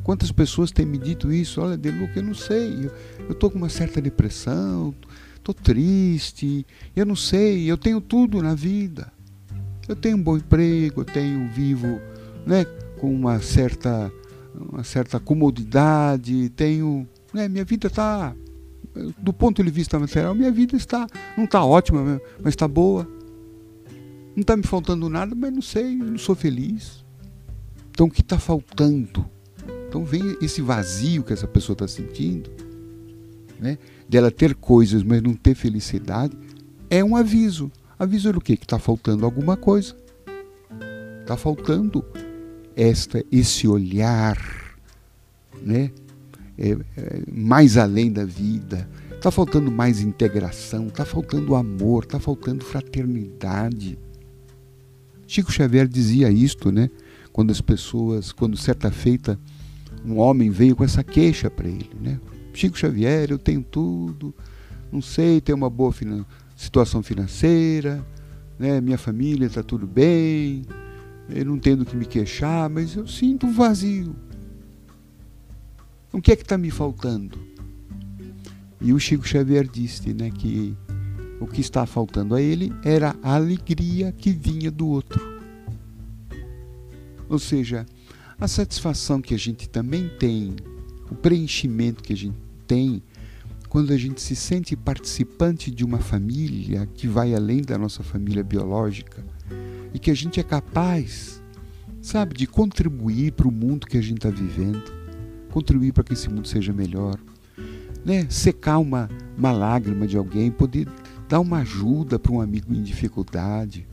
Quantas 0.05 0.31
pessoas 0.31 0.71
têm 0.71 0.87
me 0.87 0.97
dito 0.97 1.33
isso? 1.33 1.61
Olha, 1.61 1.77
Deluca, 1.77 2.21
eu 2.21 2.23
não 2.23 2.35
sei. 2.35 2.89
Eu 3.19 3.33
estou 3.33 3.51
com 3.51 3.59
uma 3.59 3.69
certa 3.69 4.01
depressão, 4.01 4.95
estou 5.35 5.53
triste, 5.53 6.65
eu 6.95 7.05
não 7.05 7.17
sei, 7.17 7.69
eu 7.69 7.77
tenho 7.77 8.01
tudo 8.01 8.41
na 8.41 8.55
vida. 8.55 9.13
Eu 9.89 9.97
tenho 9.97 10.17
um 10.17 10.23
bom 10.23 10.37
emprego, 10.37 11.01
eu 11.01 11.05
tenho 11.05 11.49
vivo 11.49 12.01
né, 12.47 12.65
com 12.99 13.13
uma 13.13 13.41
certa, 13.41 14.13
uma 14.55 14.85
certa 14.85 15.21
comodidade, 15.21 16.49
tenho. 16.51 17.07
Né, 17.33 17.49
minha 17.49 17.65
vida 17.65 17.89
está. 17.89 18.35
Do 19.19 19.33
ponto 19.33 19.63
de 19.63 19.71
vista 19.71 19.99
material, 19.99 20.35
minha 20.35 20.53
vida 20.53 20.77
está. 20.77 21.07
Não 21.37 21.45
está 21.45 21.65
ótima, 21.65 22.21
mas 22.41 22.53
está 22.53 22.69
boa. 22.69 23.09
Não 24.37 24.41
está 24.41 24.57
me 24.57 24.63
faltando 24.63 25.09
nada, 25.09 25.35
mas 25.35 25.53
não 25.53 25.63
sei, 25.63 25.97
não 25.97 26.19
sou 26.19 26.35
feliz. 26.35 27.05
Então 27.91 28.07
o 28.07 28.11
que 28.11 28.21
está 28.21 28.39
faltando? 28.39 29.25
Então 29.89 30.05
vem 30.05 30.37
esse 30.43 30.61
vazio 30.61 31.23
que 31.23 31.33
essa 31.33 31.47
pessoa 31.47 31.75
está 31.75 31.87
sentindo, 31.87 32.51
né? 33.61 33.79
dela 34.09 34.31
ter 34.31 34.55
coisas, 34.55 35.03
mas 35.03 35.23
não 35.23 35.35
ter 35.35 35.55
felicidade, 35.55 36.37
é 36.91 37.03
um 37.03 37.17
aviso. 37.17 37.71
Aviso 37.99 38.33
do 38.33 38.41
quê? 38.41 38.57
Que 38.57 38.65
está 38.65 38.79
faltando 38.79 39.25
alguma 39.25 39.57
coisa. 39.57 39.95
Está 41.21 41.37
faltando 41.37 42.05
esta, 42.77 43.25
esse 43.31 43.69
olhar, 43.69 44.37
né? 45.63 45.91
É, 46.59 46.71
é, 46.71 47.23
mais 47.33 47.77
além 47.77 48.13
da 48.13 48.25
vida. 48.25 48.89
Está 49.13 49.31
faltando 49.31 49.71
mais 49.71 50.01
integração, 50.01 50.89
está 50.89 51.05
faltando 51.05 51.55
amor, 51.55 52.05
está 52.05 52.21
faltando 52.21 52.65
fraternidade. 52.65 53.99
Chico 55.27 55.51
Xavier 55.51 55.89
dizia 55.89 56.31
isto, 56.31 56.71
né? 56.71 56.91
Quando 57.33 57.51
as 57.51 57.61
pessoas, 57.61 58.33
quando 58.33 58.57
certa 58.57 58.91
feita, 58.91 59.39
um 60.05 60.19
homem 60.19 60.51
veio 60.51 60.77
com 60.77 60.85
essa 60.85 61.03
queixa 61.03 61.51
para 61.51 61.69
ele, 61.69 61.91
né? 62.01 62.21
Chico 62.53 62.79
Xavier, 62.79 63.31
eu 63.31 63.39
tenho 63.39 63.63
tudo, 63.63 64.35
não 64.93 65.01
sei, 65.01 65.41
tenho 65.41 65.57
uma 65.57 65.71
boa 65.71 65.93
finan 65.93 66.27
situação 66.65 67.03
financeira, 67.03 68.05
né? 68.59 68.81
Minha 68.81 68.99
família 68.99 69.47
está 69.47 69.63
tudo 69.63 69.87
bem, 69.87 70.65
eu 71.29 71.45
não 71.45 71.59
tenho 71.59 71.79
do 71.79 71.87
que 71.87 71.97
me 71.97 72.07
queixar, 72.07 72.69
mas 72.69 72.97
eu 72.97 73.07
sinto 73.07 73.47
um 73.47 73.53
vazio. 73.53 74.15
O 76.13 76.21
que 76.21 76.33
é 76.33 76.37
que 76.37 76.43
está 76.43 76.57
me 76.57 76.71
faltando? 76.71 77.39
E 78.81 78.93
o 78.93 78.99
Chico 78.99 79.27
Xavier 79.27 79.67
disse, 79.67 80.13
né, 80.13 80.31
que 80.31 80.77
o 81.41 81.47
que 81.47 81.61
está 81.61 81.87
faltando 81.87 82.35
a 82.35 82.41
ele 82.41 82.73
era 82.85 83.17
a 83.23 83.35
alegria 83.35 84.13
que 84.13 84.31
vinha 84.31 84.71
do 84.71 84.87
outro. 84.87 85.21
Ou 87.29 87.39
seja, 87.39 87.87
a 88.39 88.47
satisfação 88.47 89.21
que 89.21 89.35
a 89.35 89.39
gente 89.39 89.69
também 89.69 90.09
tem, 90.19 90.55
o 91.11 91.15
preenchimento 91.15 92.03
que 92.03 92.13
a 92.13 92.17
gente 92.17 92.37
tem 92.67 93.03
quando 93.75 93.93
a 93.93 93.97
gente 93.97 94.23
se 94.23 94.37
sente 94.37 94.77
participante 94.77 95.69
de 95.69 95.85
uma 95.85 95.99
família 95.99 96.87
que 96.95 97.09
vai 97.09 97.35
além 97.35 97.61
da 97.61 97.77
nossa 97.77 98.05
família 98.05 98.45
biológica 98.45 99.25
e 99.93 99.99
que 99.99 100.13
a 100.13 100.15
gente 100.15 100.39
é 100.39 100.45
capaz, 100.45 101.43
sabe, 102.01 102.37
de 102.37 102.47
contribuir 102.47 103.33
para 103.33 103.49
o 103.49 103.51
mundo 103.51 103.89
que 103.89 103.99
a 103.99 104.01
gente 104.01 104.19
está 104.19 104.31
vivendo, 104.31 104.81
contribuir 105.51 105.93
para 105.93 106.05
que 106.05 106.13
esse 106.13 106.31
mundo 106.31 106.47
seja 106.47 106.73
melhor, 106.73 107.19
né? 108.05 108.29
secar 108.31 108.79
uma, 108.79 109.11
uma 109.37 109.51
lágrima 109.51 110.07
de 110.07 110.17
alguém, 110.17 110.53
poder 110.53 110.87
dar 111.29 111.41
uma 111.41 111.59
ajuda 111.59 112.17
para 112.17 112.31
um 112.31 112.41
amigo 112.41 112.73
em 112.73 112.81
dificuldade, 112.81 113.89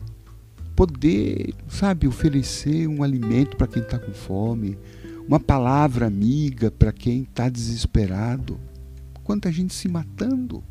poder, 0.76 1.56
sabe, 1.66 2.06
oferecer 2.06 2.86
um 2.86 3.02
alimento 3.02 3.56
para 3.56 3.66
quem 3.66 3.82
está 3.82 3.98
com 3.98 4.12
fome, 4.12 4.78
uma 5.26 5.40
palavra 5.40 6.06
amiga 6.06 6.70
para 6.70 6.92
quem 6.92 7.22
está 7.22 7.48
desesperado. 7.48 8.60
Quanta 9.24 9.50
gente 9.50 9.74
se 9.74 9.88
matando, 9.88 10.62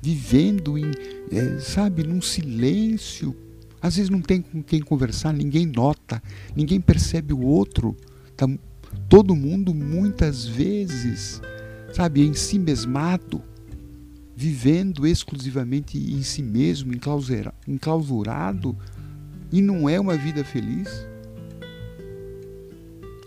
vivendo 0.00 0.78
em, 0.78 0.90
é, 1.30 1.58
sabe, 1.58 2.02
num 2.02 2.20
silêncio. 2.20 3.36
Às 3.80 3.96
vezes 3.96 4.10
não 4.10 4.20
tem 4.20 4.40
com 4.40 4.62
quem 4.62 4.80
conversar, 4.80 5.32
ninguém 5.32 5.66
nota, 5.66 6.22
ninguém 6.54 6.80
percebe 6.80 7.32
o 7.32 7.40
outro. 7.40 7.96
Tá, 8.36 8.48
todo 9.08 9.36
mundo 9.36 9.74
muitas 9.74 10.46
vezes, 10.46 11.40
sabe, 11.92 12.26
em 12.26 12.34
si 12.34 12.58
mesmado 12.58 13.42
vivendo 14.36 15.06
exclusivamente 15.06 15.96
em 15.96 16.22
si 16.22 16.42
mesmo, 16.42 16.92
enclausurado, 17.66 18.76
e 19.50 19.62
não 19.62 19.88
é 19.88 19.98
uma 19.98 20.14
vida 20.14 20.44
feliz? 20.44 20.88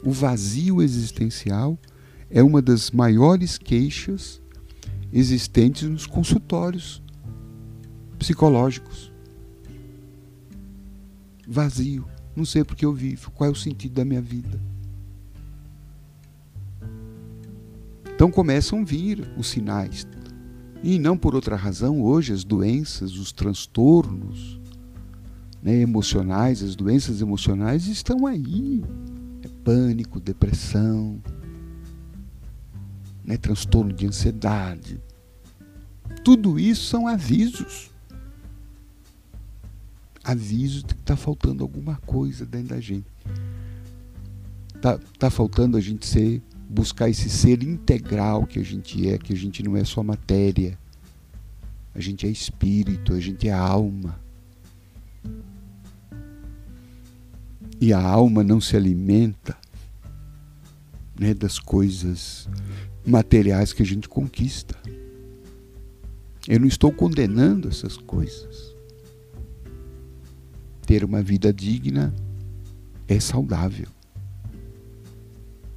O 0.03 0.11
vazio 0.11 0.83
existencial 0.83 1.79
é 2.29 2.43
uma 2.43 2.61
das 2.61 2.91
maiores 2.91 3.57
queixas 3.57 4.41
existentes 5.11 5.89
nos 5.89 6.05
consultórios 6.05 7.01
psicológicos. 8.17 9.11
Vazio. 11.47 12.05
Não 12.35 12.45
sei 12.45 12.63
porque 12.63 12.85
eu 12.85 12.93
vivo, 12.93 13.31
qual 13.31 13.49
é 13.49 13.51
o 13.51 13.55
sentido 13.55 13.95
da 13.95 14.05
minha 14.05 14.21
vida. 14.21 14.61
Então 18.13 18.29
começam 18.29 18.81
a 18.81 18.83
vir 18.83 19.27
os 19.37 19.47
sinais. 19.47 20.05
E 20.83 20.99
não 20.99 21.17
por 21.17 21.35
outra 21.35 21.55
razão, 21.55 22.01
hoje 22.01 22.31
as 22.31 22.43
doenças, 22.43 23.17
os 23.17 23.31
transtornos 23.31 24.59
né, 25.61 25.81
emocionais, 25.81 26.63
as 26.63 26.75
doenças 26.75 27.21
emocionais 27.21 27.87
estão 27.87 28.25
aí. 28.25 28.83
É 29.41 29.47
pânico, 29.63 30.19
depressão, 30.19 31.21
né, 33.23 33.37
transtorno 33.37 33.93
de 33.93 34.07
ansiedade. 34.07 35.01
Tudo 36.23 36.59
isso 36.59 36.85
são 36.85 37.07
avisos. 37.07 37.91
Avisos 40.23 40.83
de 40.83 40.95
que 40.95 41.01
está 41.01 41.15
faltando 41.15 41.63
alguma 41.63 41.95
coisa 41.97 42.45
dentro 42.45 42.69
da 42.69 42.81
gente. 42.81 43.07
Está 44.75 44.97
tá 45.17 45.29
faltando 45.29 45.77
a 45.77 45.81
gente 45.81 46.05
ser 46.05 46.41
buscar 46.69 47.09
esse 47.09 47.29
ser 47.29 47.63
integral 47.63 48.45
que 48.45 48.59
a 48.59 48.63
gente 48.63 49.09
é, 49.09 49.17
que 49.17 49.33
a 49.33 49.35
gente 49.35 49.63
não 49.63 49.75
é 49.75 49.83
só 49.83 50.03
matéria. 50.03 50.77
A 51.95 51.99
gente 51.99 52.27
é 52.27 52.29
espírito, 52.29 53.13
a 53.13 53.19
gente 53.19 53.47
é 53.47 53.53
alma. 53.53 54.19
E 57.81 57.91
a 57.91 58.01
alma 58.01 58.43
não 58.43 58.61
se 58.61 58.75
alimenta 58.75 59.57
né, 61.17 61.33
das 61.33 61.59
coisas 61.59 62.47
materiais 63.05 63.73
que 63.73 63.81
a 63.81 63.85
gente 63.85 64.07
conquista. 64.09 64.75
Eu 66.47 66.59
não 66.59 66.67
estou 66.67 66.91
condenando 66.91 67.67
essas 67.67 67.97
coisas. 67.97 68.75
Ter 70.85 71.03
uma 71.03 71.21
vida 71.21 71.53
digna 71.53 72.13
é 73.07 73.19
saudável. 73.19 73.87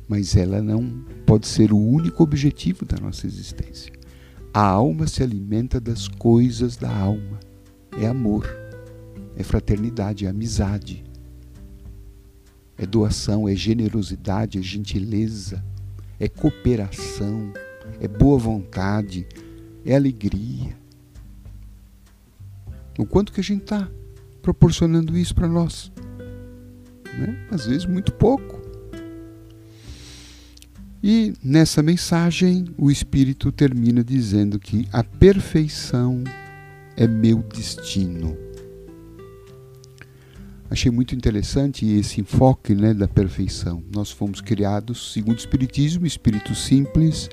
mas 0.09 0.37
ela 0.37 0.61
não 0.61 1.05
pode 1.25 1.47
ser 1.47 1.73
o 1.73 1.79
único 1.79 2.23
objetivo 2.23 2.85
da 2.85 2.99
nossa 2.99 3.27
existência. 3.27 3.91
A 4.53 4.61
alma 4.63 5.07
se 5.07 5.23
alimenta 5.23 5.81
das 5.81 6.07
coisas 6.07 6.77
da 6.77 6.95
alma. 6.95 7.41
É 7.99 8.07
amor, 8.07 8.47
é 9.37 9.43
fraternidade, 9.43 10.27
é 10.27 10.29
amizade, 10.29 11.03
é 12.77 12.85
doação, 12.85 13.49
é 13.49 13.55
generosidade, 13.55 14.59
é 14.59 14.63
gentileza, 14.63 15.65
é 16.23 16.29
cooperação, 16.29 17.53
é 18.01 18.07
boa 18.07 18.39
vontade, 18.39 19.27
é 19.85 19.97
alegria. 19.97 20.77
O 22.97 23.05
quanto 23.05 23.33
que 23.33 23.41
a 23.41 23.43
gente 23.43 23.63
está 23.63 23.91
proporcionando 24.41 25.19
isso 25.19 25.35
para 25.35 25.49
nós? 25.49 25.91
Né? 27.19 27.45
Às 27.51 27.67
vezes 27.67 27.87
muito 27.87 28.13
pouco. 28.13 28.63
E 31.03 31.33
nessa 31.43 31.83
mensagem, 31.83 32.67
o 32.79 32.89
Espírito 32.89 33.51
termina 33.51 34.05
dizendo 34.05 34.61
que 34.61 34.87
a 34.93 35.03
perfeição 35.03 36.23
é 36.97 37.05
meu 37.09 37.39
destino. 37.39 38.39
Achei 40.73 40.91
muito 40.91 41.15
interessante 41.15 41.85
esse 41.85 42.23
enfoque 42.23 42.75
né, 42.75 42.95
da 42.95 43.07
perfeição. 43.07 43.85
Nós 43.95 44.11
fomos 44.11 44.41
criados, 44.41 45.13
segundo 45.13 45.35
o 45.35 45.39
Espiritismo, 45.39 46.07
espíritos 46.07 46.65
simples, 46.65 47.29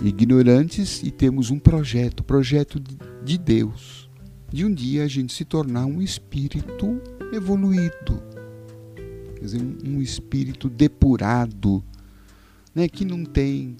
ignorantes, 0.00 1.02
e 1.02 1.10
temos 1.10 1.50
um 1.50 1.58
projeto, 1.58 2.22
projeto 2.22 2.80
de 3.24 3.38
Deus, 3.38 4.08
de 4.52 4.64
um 4.64 4.72
dia 4.72 5.02
a 5.02 5.08
gente 5.08 5.32
se 5.32 5.44
tornar 5.44 5.84
um 5.84 6.00
espírito 6.00 7.02
evoluído, 7.32 8.22
quer 9.34 9.44
dizer, 9.44 9.60
um, 9.84 10.00
espírito 10.00 10.70
depurado 10.70 11.82
né, 12.72 12.86
que 12.86 13.04
não 13.04 13.24
tem 13.24 13.76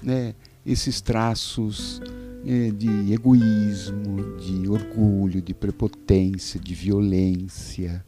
né, 0.00 0.36
esses 0.64 1.00
traços 1.00 2.00
de 2.44 3.12
egoísmo, 3.12 4.36
de 4.36 4.68
orgulho, 4.68 5.40
de 5.40 5.54
prepotência, 5.54 6.60
de 6.60 6.74
violência, 6.74 8.04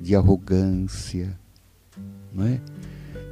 de 0.00 0.14
arrogância, 0.14 1.38
não 2.32 2.44
é? 2.44 2.60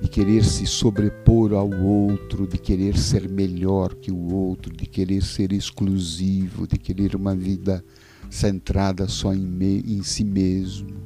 de 0.01 0.09
querer 0.09 0.45
se 0.45 0.67
sobrepor 0.67 1.53
ao 1.53 1.71
outro, 1.71 2.47
de 2.47 2.59
querer 2.59 2.99
ser 2.99 3.29
melhor 3.29 3.95
que 3.95 4.11
o 4.11 4.33
outro, 4.33 4.75
de 4.75 4.87
querer 4.87 5.23
ser 5.23 5.53
exclusivo, 5.53 6.67
de 6.67 6.79
querer 6.79 7.15
uma 7.15 7.35
vida 7.35 7.85
centrada 8.31 9.09
só 9.09 9.33
em, 9.33 9.41
me, 9.41 9.81
em 9.81 10.03
si 10.03 10.25
mesmo. 10.25 10.97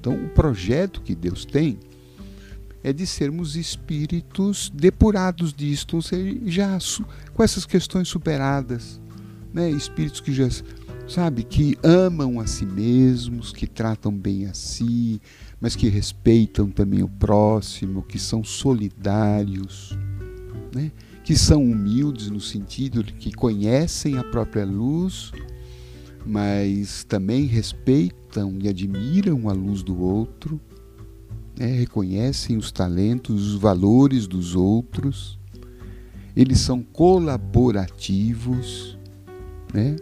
Então, 0.00 0.14
o 0.14 0.28
projeto 0.28 1.02
que 1.02 1.14
Deus 1.14 1.44
tem 1.44 1.78
é 2.86 2.92
de 2.92 3.04
sermos 3.04 3.56
espíritos 3.56 4.70
depurados 4.72 5.52
disto, 5.52 5.96
ou 5.96 6.02
seja, 6.02 6.38
já 6.46 6.78
com 7.34 7.42
essas 7.42 7.66
questões 7.66 8.06
superadas, 8.06 9.00
né? 9.52 9.68
espíritos 9.68 10.20
que 10.20 10.32
já, 10.32 10.46
sabe, 11.08 11.42
que 11.42 11.76
amam 11.82 12.38
a 12.38 12.46
si 12.46 12.64
mesmos, 12.64 13.52
que 13.52 13.66
tratam 13.66 14.12
bem 14.12 14.46
a 14.46 14.54
si, 14.54 15.20
mas 15.60 15.74
que 15.74 15.88
respeitam 15.88 16.70
também 16.70 17.02
o 17.02 17.08
próximo, 17.08 18.04
que 18.04 18.20
são 18.20 18.44
solidários, 18.44 19.98
né? 20.72 20.92
que 21.24 21.36
são 21.36 21.64
humildes 21.64 22.30
no 22.30 22.40
sentido 22.40 23.02
de 23.02 23.14
que 23.14 23.32
conhecem 23.32 24.16
a 24.16 24.22
própria 24.22 24.64
luz, 24.64 25.32
mas 26.24 27.02
também 27.02 27.46
respeitam 27.46 28.56
e 28.62 28.68
admiram 28.68 29.48
a 29.48 29.52
luz 29.52 29.82
do 29.82 30.00
outro 30.00 30.60
né, 31.58 31.66
reconhecem 31.66 32.56
os 32.56 32.70
talentos, 32.70 33.54
os 33.54 33.60
valores 33.60 34.26
dos 34.26 34.54
outros, 34.54 35.38
eles 36.36 36.60
são 36.60 36.82
colaborativos, 36.82 38.98
né? 39.72 39.96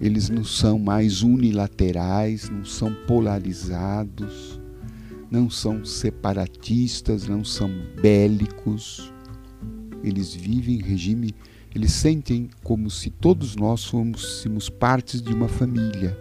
eles 0.00 0.28
não 0.28 0.42
são 0.44 0.78
mais 0.78 1.22
unilaterais, 1.22 2.50
não 2.50 2.64
são 2.64 2.92
polarizados, 3.06 4.60
não 5.30 5.48
são 5.48 5.84
separatistas, 5.84 7.28
não 7.28 7.44
são 7.44 7.70
bélicos, 8.00 9.12
eles 10.02 10.34
vivem 10.34 10.74
em 10.76 10.82
regime, 10.82 11.32
eles 11.74 11.92
sentem 11.92 12.50
como 12.62 12.90
se 12.90 13.10
todos 13.10 13.56
nós 13.56 13.84
fôssemos 13.84 14.68
partes 14.68 15.22
de 15.22 15.32
uma 15.32 15.48
família. 15.48 16.18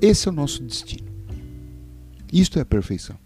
Esse 0.00 0.28
é 0.28 0.30
o 0.30 0.34
nosso 0.34 0.62
destino. 0.62 1.06
Isto 2.32 2.58
é 2.58 2.62
a 2.62 2.66
perfeição. 2.66 3.25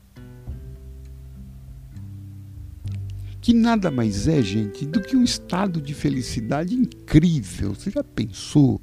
Que 3.41 3.55
nada 3.55 3.91
mais 3.91 4.29
é, 4.29 4.43
gente, 4.43 4.85
do 4.85 5.01
que 5.01 5.17
um 5.17 5.25
estado 5.25 5.81
de 5.81 5.95
felicidade 5.95 6.75
incrível. 6.75 7.75
Você 7.75 7.91
já 7.91 8.05
pensou 8.05 8.81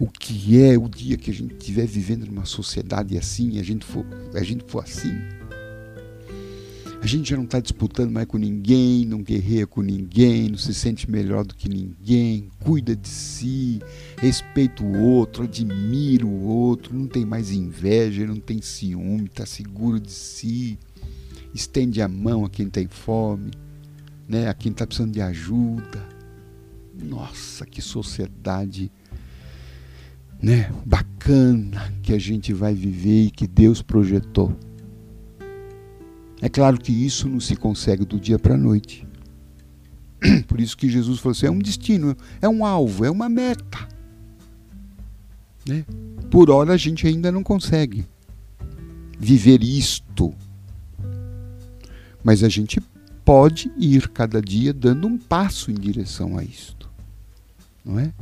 o 0.00 0.08
que 0.08 0.60
é 0.60 0.76
o 0.76 0.88
dia 0.88 1.16
que 1.16 1.30
a 1.30 1.34
gente 1.34 1.54
estiver 1.54 1.86
vivendo 1.86 2.26
numa 2.26 2.44
sociedade 2.44 3.16
assim, 3.16 3.60
a 3.60 3.62
gente 3.62 3.84
for, 3.84 4.04
a 4.34 4.42
gente 4.42 4.64
for 4.66 4.82
assim? 4.82 5.12
A 7.00 7.06
gente 7.06 7.28
já 7.28 7.36
não 7.36 7.44
está 7.44 7.60
disputando 7.60 8.10
mais 8.10 8.26
com 8.26 8.38
ninguém, 8.38 9.04
não 9.04 9.22
guerreia 9.22 9.66
com 9.66 9.82
ninguém, 9.82 10.48
não 10.48 10.56
se 10.56 10.72
sente 10.72 11.08
melhor 11.08 11.44
do 11.44 11.54
que 11.54 11.68
ninguém, 11.68 12.48
cuida 12.58 12.96
de 12.96 13.08
si, 13.08 13.78
respeita 14.16 14.82
o 14.82 15.02
outro, 15.02 15.44
admira 15.44 16.26
o 16.26 16.44
outro, 16.44 16.96
não 16.96 17.06
tem 17.06 17.26
mais 17.26 17.52
inveja, 17.52 18.26
não 18.26 18.36
tem 18.40 18.62
ciúme, 18.62 19.26
está 19.26 19.44
seguro 19.44 20.00
de 20.00 20.10
si, 20.10 20.78
estende 21.54 22.00
a 22.00 22.08
mão 22.08 22.46
a 22.46 22.48
quem 22.48 22.70
tem 22.70 22.88
fome 22.88 23.50
né, 24.28 24.48
a 24.48 24.54
quem 24.54 24.72
está 24.72 24.86
precisando 24.86 25.12
de 25.12 25.20
ajuda. 25.20 26.08
Nossa, 26.94 27.66
que 27.66 27.82
sociedade 27.82 28.90
né, 30.40 30.70
bacana 30.84 31.92
que 32.02 32.12
a 32.12 32.18
gente 32.18 32.52
vai 32.52 32.74
viver 32.74 33.24
e 33.24 33.30
que 33.30 33.46
Deus 33.46 33.82
projetou. 33.82 34.56
É 36.40 36.48
claro 36.48 36.78
que 36.78 36.92
isso 36.92 37.28
não 37.28 37.40
se 37.40 37.56
consegue 37.56 38.04
do 38.04 38.20
dia 38.20 38.38
para 38.38 38.54
a 38.54 38.58
noite. 38.58 39.06
Por 40.46 40.60
isso 40.60 40.76
que 40.76 40.88
Jesus 40.88 41.18
falou 41.18 41.32
assim: 41.32 41.46
é 41.46 41.50
um 41.50 41.58
destino, 41.58 42.16
é 42.40 42.48
um 42.48 42.64
alvo, 42.64 43.04
é 43.04 43.10
uma 43.10 43.28
meta. 43.28 43.88
Né? 45.66 45.84
Por 46.30 46.50
hora 46.50 46.74
a 46.74 46.76
gente 46.76 47.06
ainda 47.06 47.32
não 47.32 47.42
consegue 47.42 48.06
viver 49.18 49.62
isto. 49.62 50.34
Mas 52.22 52.42
a 52.42 52.48
gente 52.48 52.80
pode 53.24 53.72
ir 53.76 54.08
cada 54.08 54.40
dia 54.40 54.72
dando 54.72 55.06
um 55.06 55.16
passo 55.16 55.70
em 55.70 55.74
direção 55.74 56.36
a 56.36 56.44
isto. 56.44 56.90
Não 57.84 57.98
é? 57.98 58.12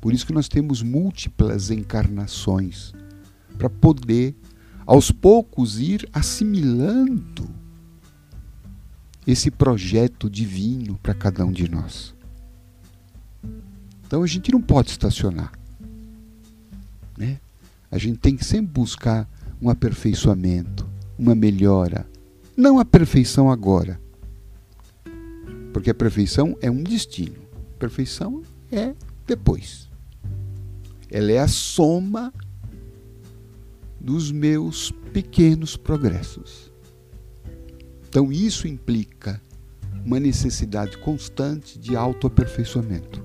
Por 0.00 0.12
isso 0.12 0.26
que 0.26 0.32
nós 0.32 0.48
temos 0.48 0.82
múltiplas 0.82 1.70
encarnações 1.70 2.92
para 3.56 3.68
poder 3.68 4.34
aos 4.86 5.10
poucos 5.10 5.78
ir 5.78 6.08
assimilando 6.12 7.50
esse 9.26 9.50
projeto 9.50 10.30
divino 10.30 10.98
para 11.02 11.12
cada 11.12 11.44
um 11.44 11.52
de 11.52 11.68
nós. 11.68 12.14
Então 14.06 14.22
a 14.22 14.26
gente 14.26 14.50
não 14.50 14.62
pode 14.62 14.90
estacionar. 14.90 15.52
Né? 17.18 17.38
A 17.90 17.98
gente 17.98 18.18
tem 18.18 18.34
que 18.34 18.44
sempre 18.44 18.72
buscar 18.72 19.28
um 19.60 19.68
aperfeiçoamento, 19.68 20.88
uma 21.18 21.34
melhora, 21.34 22.08
não 22.58 22.80
a 22.80 22.84
perfeição 22.84 23.48
agora. 23.48 24.00
Porque 25.72 25.90
a 25.90 25.94
perfeição 25.94 26.58
é 26.60 26.68
um 26.68 26.82
destino. 26.82 27.36
A 27.76 27.78
perfeição 27.78 28.42
é 28.72 28.96
depois. 29.24 29.88
Ela 31.08 31.30
é 31.30 31.38
a 31.38 31.46
soma 31.46 32.34
dos 34.00 34.32
meus 34.32 34.90
pequenos 35.12 35.76
progressos. 35.76 36.72
Então 38.08 38.32
isso 38.32 38.66
implica 38.66 39.40
uma 40.04 40.18
necessidade 40.18 40.98
constante 40.98 41.78
de 41.78 41.94
autoaperfeiçoamento. 41.94 43.24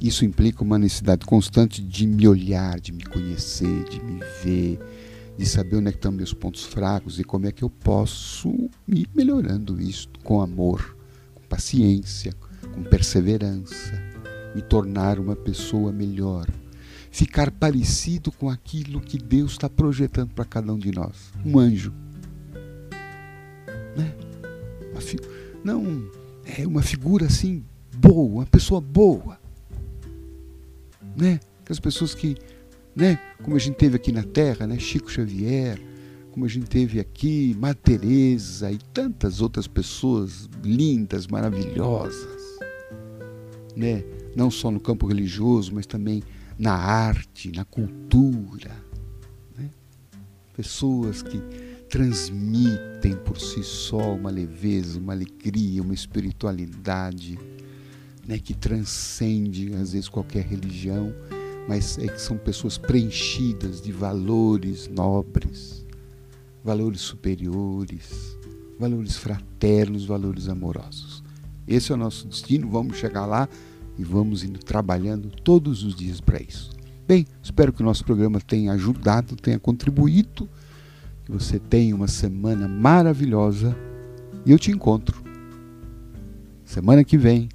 Isso 0.00 0.24
implica 0.24 0.62
uma 0.62 0.78
necessidade 0.78 1.26
constante 1.26 1.82
de 1.82 2.06
me 2.06 2.26
olhar, 2.26 2.80
de 2.80 2.92
me 2.92 3.04
conhecer, 3.04 3.84
de 3.84 4.00
me 4.00 4.20
ver, 4.42 4.78
de 5.38 5.46
saber 5.46 5.76
onde 5.76 5.86
é 5.86 5.90
estão 5.90 6.10
meus 6.10 6.34
pontos 6.34 6.64
fracos 6.64 7.20
e 7.20 7.24
como 7.24 7.46
é 7.46 7.52
que 7.52 7.62
eu 7.62 7.70
posso 7.70 8.52
ir 8.88 9.08
melhorando 9.14 9.80
isso 9.80 10.08
com 10.24 10.42
amor, 10.42 10.96
com 11.32 11.42
paciência, 11.42 12.34
com 12.74 12.82
perseverança, 12.82 13.92
me 14.54 14.60
tornar 14.60 15.20
uma 15.20 15.36
pessoa 15.36 15.92
melhor, 15.92 16.48
ficar 17.12 17.52
parecido 17.52 18.32
com 18.32 18.50
aquilo 18.50 19.00
que 19.00 19.16
Deus 19.16 19.52
está 19.52 19.70
projetando 19.70 20.34
para 20.34 20.44
cada 20.44 20.72
um 20.72 20.78
de 20.78 20.90
nós, 20.90 21.32
um 21.46 21.56
anjo, 21.56 21.94
né? 23.96 24.12
não 25.62 26.10
é 26.44 26.66
uma 26.66 26.82
figura 26.82 27.26
assim 27.26 27.64
boa, 27.96 28.40
uma 28.40 28.46
pessoa 28.46 28.80
boa, 28.80 29.38
né? 31.16 31.38
Aquelas 31.60 31.78
pessoas 31.78 32.14
que 32.14 32.36
né? 32.98 33.16
Como 33.44 33.54
a 33.54 33.60
gente 33.60 33.76
teve 33.76 33.94
aqui 33.94 34.10
na 34.10 34.24
Terra, 34.24 34.66
né? 34.66 34.76
Chico 34.76 35.08
Xavier, 35.08 35.80
como 36.32 36.44
a 36.44 36.48
gente 36.48 36.66
teve 36.66 36.98
aqui, 36.98 37.56
Madre 37.56 37.78
Teresa 37.80 38.72
e 38.72 38.78
tantas 38.92 39.40
outras 39.40 39.68
pessoas 39.68 40.50
lindas, 40.64 41.28
maravilhosas, 41.28 42.58
né? 43.76 44.02
Não 44.34 44.50
só 44.50 44.68
no 44.70 44.80
campo 44.80 45.06
religioso, 45.06 45.72
mas 45.72 45.86
também 45.86 46.24
na 46.58 46.74
arte, 46.74 47.52
na 47.52 47.64
cultura, 47.64 48.74
né? 49.56 49.70
Pessoas 50.56 51.22
que 51.22 51.40
transmitem 51.88 53.16
por 53.24 53.40
si 53.40 53.62
só 53.62 54.12
uma 54.14 54.30
leveza, 54.30 54.98
uma 54.98 55.12
alegria, 55.12 55.82
uma 55.82 55.94
espiritualidade, 55.94 57.38
né? 58.26 58.40
Que 58.40 58.54
transcende 58.54 59.72
às 59.74 59.92
vezes 59.92 60.08
qualquer 60.08 60.44
religião, 60.44 61.14
mas 61.68 61.98
é 61.98 62.08
que 62.08 62.20
são 62.20 62.36
pessoas 62.36 62.76
preenchidas 62.78 63.80
de 63.80 63.92
valores 63.92 64.88
nobres 64.88 65.78
valores 66.68 67.00
superiores, 67.00 68.36
valores 68.78 69.16
fraternos, 69.16 70.04
valores 70.04 70.48
amorosos. 70.48 71.22
Esse 71.66 71.92
é 71.92 71.94
o 71.94 71.98
nosso 71.98 72.26
destino, 72.26 72.68
vamos 72.68 72.98
chegar 72.98 73.24
lá 73.24 73.48
e 73.98 74.04
vamos 74.04 74.44
indo 74.44 74.58
trabalhando 74.58 75.30
todos 75.30 75.82
os 75.82 75.94
dias 75.94 76.20
para 76.20 76.42
isso. 76.42 76.70
Bem, 77.06 77.26
espero 77.42 77.72
que 77.72 77.80
o 77.80 77.84
nosso 77.84 78.04
programa 78.04 78.38
tenha 78.38 78.72
ajudado, 78.72 79.34
tenha 79.34 79.58
contribuído, 79.58 80.48
que 81.24 81.32
você 81.32 81.58
tenha 81.58 81.96
uma 81.96 82.08
semana 82.08 82.68
maravilhosa 82.68 83.74
e 84.44 84.52
eu 84.52 84.58
te 84.58 84.70
encontro 84.70 85.22
semana 86.64 87.02
que 87.02 87.16
vem, 87.16 87.48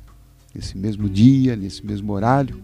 nesse 0.55 0.75
mesmo 0.75 1.07
dia, 1.07 1.55
nesse 1.55 1.85
mesmo 1.85 2.11
horário, 2.13 2.63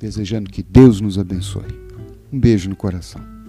desejando 0.00 0.50
que 0.50 0.62
Deus 0.62 1.00
nos 1.00 1.18
abençoe. 1.18 1.66
Um 2.32 2.40
beijo 2.40 2.70
no 2.70 2.74
coração. 2.74 3.39